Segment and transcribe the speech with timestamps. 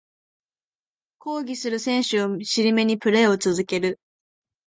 [1.19, 3.99] 抗議する選手を尻目にプレイを続ける